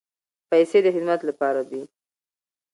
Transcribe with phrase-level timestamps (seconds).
[0.49, 1.81] پیسې د خدمت لپاره دي.